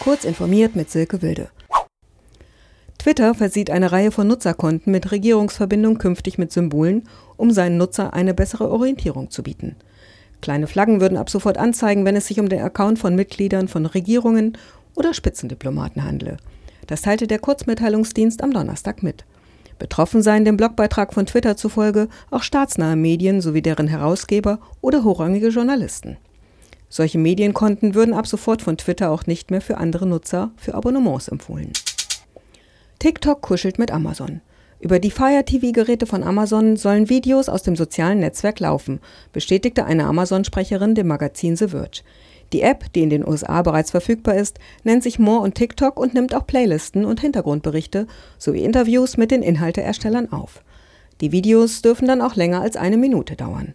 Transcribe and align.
Kurz 0.00 0.24
informiert 0.24 0.76
mit 0.76 0.90
Silke 0.90 1.22
Wilde. 1.22 1.48
Twitter 2.98 3.34
versieht 3.34 3.70
eine 3.70 3.92
Reihe 3.92 4.10
von 4.10 4.26
Nutzerkonten 4.26 4.92
mit 4.92 5.10
Regierungsverbindung 5.12 5.98
künftig 5.98 6.38
mit 6.38 6.52
Symbolen, 6.52 7.04
um 7.36 7.50
seinen 7.50 7.76
Nutzer 7.76 8.14
eine 8.14 8.34
bessere 8.34 8.70
Orientierung 8.70 9.30
zu 9.30 9.42
bieten. 9.42 9.76
Kleine 10.40 10.66
Flaggen 10.66 11.00
würden 11.00 11.18
ab 11.18 11.30
sofort 11.30 11.58
anzeigen, 11.58 12.04
wenn 12.04 12.16
es 12.16 12.26
sich 12.26 12.40
um 12.40 12.48
den 12.48 12.60
Account 12.62 12.98
von 12.98 13.14
Mitgliedern 13.14 13.68
von 13.68 13.86
Regierungen 13.86 14.58
oder 14.94 15.14
Spitzendiplomaten 15.14 16.04
handle. 16.04 16.36
Das 16.86 17.02
teilte 17.02 17.26
der 17.26 17.38
Kurzmitteilungsdienst 17.38 18.42
am 18.42 18.52
Donnerstag 18.52 19.02
mit. 19.02 19.24
Betroffen 19.78 20.22
seien 20.22 20.44
dem 20.44 20.56
Blogbeitrag 20.56 21.12
von 21.12 21.26
Twitter 21.26 21.56
zufolge 21.56 22.08
auch 22.30 22.42
staatsnahe 22.42 22.96
Medien 22.96 23.40
sowie 23.40 23.62
deren 23.62 23.88
Herausgeber 23.88 24.58
oder 24.80 25.04
hochrangige 25.04 25.48
Journalisten. 25.48 26.16
Solche 26.88 27.18
Medienkonten 27.18 27.94
würden 27.94 28.14
ab 28.14 28.26
sofort 28.26 28.62
von 28.62 28.76
Twitter 28.76 29.10
auch 29.10 29.26
nicht 29.26 29.50
mehr 29.50 29.60
für 29.60 29.78
andere 29.78 30.06
Nutzer 30.06 30.52
für 30.56 30.74
Abonnements 30.74 31.28
empfohlen. 31.28 31.72
TikTok 32.98 33.42
kuschelt 33.42 33.78
mit 33.78 33.90
Amazon. 33.90 34.40
Über 34.78 34.98
die 34.98 35.10
Fire 35.10 35.44
TV-Geräte 35.44 36.06
von 36.06 36.22
Amazon 36.22 36.76
sollen 36.76 37.08
Videos 37.08 37.48
aus 37.48 37.62
dem 37.62 37.76
sozialen 37.76 38.20
Netzwerk 38.20 38.60
laufen, 38.60 39.00
bestätigte 39.32 39.84
eine 39.84 40.04
Amazon-Sprecherin 40.04 40.94
dem 40.94 41.06
Magazin 41.06 41.56
The 41.56 41.68
Verge. 41.68 42.02
Die 42.52 42.62
App, 42.62 42.92
die 42.92 43.02
in 43.02 43.10
den 43.10 43.26
USA 43.26 43.62
bereits 43.62 43.90
verfügbar 43.90 44.36
ist, 44.36 44.58
nennt 44.84 45.02
sich 45.02 45.18
More 45.18 45.40
und 45.40 45.54
TikTok 45.54 45.98
und 45.98 46.14
nimmt 46.14 46.34
auch 46.34 46.46
Playlisten 46.46 47.04
und 47.04 47.20
Hintergrundberichte 47.20 48.06
sowie 48.38 48.62
Interviews 48.62 49.16
mit 49.16 49.30
den 49.30 49.42
Inhalteerstellern 49.42 50.30
auf. 50.30 50.62
Die 51.20 51.32
Videos 51.32 51.82
dürfen 51.82 52.06
dann 52.06 52.20
auch 52.20 52.36
länger 52.36 52.60
als 52.60 52.76
eine 52.76 52.98
Minute 52.98 53.34
dauern. 53.34 53.74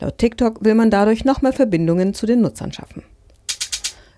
Laut 0.00 0.18
TikTok 0.18 0.64
will 0.64 0.74
man 0.74 0.90
dadurch 0.90 1.24
noch 1.24 1.42
mehr 1.42 1.52
Verbindungen 1.52 2.14
zu 2.14 2.26
den 2.26 2.40
Nutzern 2.40 2.72
schaffen. 2.72 3.02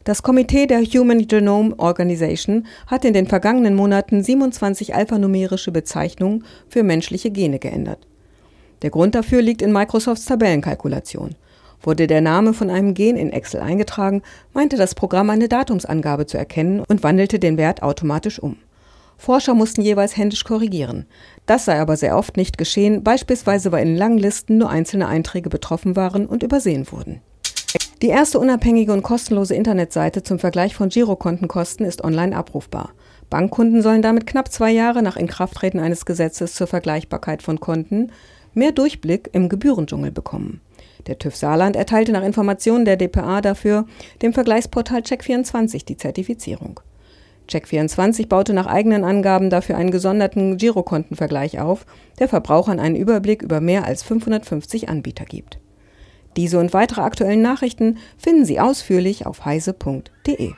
Das 0.05 0.23
Komitee 0.23 0.67
der 0.67 0.83
Human 0.83 1.27
Genome 1.27 1.79
Organization 1.79 2.67
hat 2.87 3.05
in 3.05 3.13
den 3.13 3.27
vergangenen 3.27 3.75
Monaten 3.75 4.23
27 4.23 4.95
alphanumerische 4.95 5.73
Bezeichnungen 5.73 6.45
für 6.69 6.83
menschliche 6.83 7.31
Gene 7.31 7.59
geändert. 7.59 8.07
Der 8.83 8.91
Grund 8.91 9.15
dafür 9.15 9.43
liegt 9.43 9.61
in 9.63 9.73
Microsofts 9.73 10.25
Tabellenkalkulation. 10.25 11.35
Wurde 11.83 12.07
der 12.07 12.21
Name 12.21 12.55
von 12.55 12.71
einem 12.71 12.95
Gen 12.95 13.17
in 13.17 13.31
Excel 13.31 13.61
eingetragen, 13.61 14.23
meinte 14.53 14.77
das 14.77 14.95
Programm 14.95 15.31
eine 15.31 15.49
Datumsangabe 15.49 16.27
zu 16.27 16.39
erkennen 16.39 16.81
und 16.81 17.03
wandelte 17.03 17.39
den 17.39 17.57
Wert 17.57 17.83
automatisch 17.83 18.39
um. 18.39 18.57
Forscher 19.21 19.53
mussten 19.53 19.83
jeweils 19.83 20.17
händisch 20.17 20.45
korrigieren. 20.45 21.05
Das 21.45 21.67
sei 21.67 21.79
aber 21.79 21.99
sehr 21.99 22.17
oft 22.17 22.39
nicht 22.39 22.57
geschehen, 22.57 23.05
beispielsweise 23.05 23.71
weil 23.71 23.87
in 23.87 23.95
langen 23.95 24.17
Listen 24.17 24.57
nur 24.57 24.71
einzelne 24.71 25.09
Einträge 25.09 25.51
betroffen 25.51 25.95
waren 25.95 26.25
und 26.25 26.43
übersehen 26.43 26.91
wurden. 26.91 27.21
Die 28.01 28.09
erste 28.09 28.39
unabhängige 28.39 28.95
und 28.95 29.03
kostenlose 29.03 29.55
Internetseite 29.55 30.23
zum 30.23 30.39
Vergleich 30.39 30.75
von 30.75 30.89
Girokontenkosten 30.89 31.85
ist 31.85 32.03
online 32.03 32.35
abrufbar. 32.35 32.93
Bankkunden 33.29 33.83
sollen 33.83 34.01
damit 34.01 34.27
knapp 34.27 34.51
zwei 34.51 34.71
Jahre 34.71 35.03
nach 35.03 35.19
Inkrafttreten 35.19 35.81
eines 35.81 36.07
Gesetzes 36.07 36.55
zur 36.55 36.67
Vergleichbarkeit 36.67 37.43
von 37.43 37.61
Konten 37.61 38.13
mehr 38.55 38.73
Durchblick 38.73 39.29
im 39.35 39.51
Gebührendschungel 39.51 40.13
bekommen. 40.13 40.63
Der 41.07 41.19
TÜV 41.19 41.37
Saarland 41.37 41.77
erteilte 41.77 42.13
nach 42.13 42.25
Informationen 42.25 42.87
der 42.87 42.97
dpa 42.97 43.43
dafür 43.43 43.85
dem 44.23 44.33
Vergleichsportal 44.33 45.01
Check24 45.01 45.85
die 45.85 45.99
Zertifizierung. 45.99 46.81
Check24 47.51 48.29
baute 48.29 48.55
nach 48.55 48.67
eigenen 48.67 49.05
Angaben 49.05 49.51
dafür 49.51 49.77
einen 49.77 49.91
gesonderten 49.91 50.57
Girokontenvergleich 50.57 51.61
auf, 51.61 51.85
der 52.19 52.29
Verbrauchern 52.29 52.81
einen 52.81 52.97
Überblick 52.97 53.43
über 53.43 53.61
mehr 53.61 53.85
als 53.85 54.03
550 54.03 54.89
Anbieter 54.89 55.25
gibt. 55.25 55.59
Diese 56.37 56.59
und 56.59 56.73
weitere 56.73 57.01
aktuellen 57.01 57.43
Nachrichten 57.43 57.99
finden 58.17 58.45
Sie 58.45 58.61
ausführlich 58.61 59.27
auf 59.27 59.45
heise.de. 59.45 60.53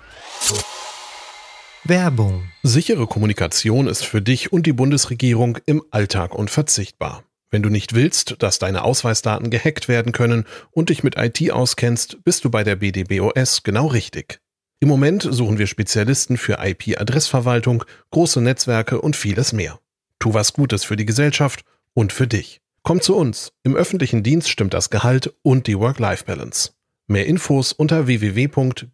Werbung. 1.85 2.45
Sichere 2.63 3.07
Kommunikation 3.07 3.89
ist 3.89 4.05
für 4.05 4.23
dich 4.23 4.53
und 4.53 4.67
die 4.67 4.73
Bundesregierung 4.73 5.59
im 5.67 5.83
Alltag 5.91 6.35
unverzichtbar. 6.35 7.25
Wenn 7.51 7.63
du 7.63 7.69
nicht 7.69 7.95
willst, 7.95 8.37
dass 8.39 8.59
deine 8.59 8.83
Ausweisdaten 8.83 9.51
gehackt 9.51 9.89
werden 9.89 10.13
können 10.13 10.45
und 10.71 10.91
dich 10.91 11.03
mit 11.03 11.17
IT 11.19 11.51
auskennst, 11.51 12.25
bist 12.25 12.45
du 12.45 12.51
bei 12.51 12.65
der 12.65 12.77
BDBOS 12.77 13.63
genau 13.63 13.89
richtig. 13.89 14.41
Im 14.83 14.89
Moment 14.89 15.23
suchen 15.23 15.59
wir 15.59 15.69
Spezialisten 15.69 16.37
für 16.37 16.59
IP-Adressverwaltung, 16.61 17.85
große 18.11 18.41
Netzwerke 18.41 19.01
und 19.01 19.15
vieles 19.15 19.53
mehr. 19.53 19.79
Tu 20.19 20.35
was 20.35 20.55
Gutes 20.55 20.83
für 20.83 20.97
die 20.97 21.07
Gesellschaft 21.07 21.65
und 21.95 22.13
für 22.13 22.27
dich. 22.27 22.61
Komm 22.83 23.01
zu 23.01 23.15
uns. 23.15 23.53
Im 23.63 23.77
öffentlichen 23.77 24.25
Dienst 24.25 24.49
stimmt 24.49 24.75
das 24.75 24.91
Gehalt 24.91 25.33
und 25.43 25.69
die 25.69 25.79
Work-Life-Balance. 25.79 26.73
Mehr 27.07 27.27
Infos 27.27 27.73
unter 27.73 28.09
www.bdbos.de. 28.09 28.91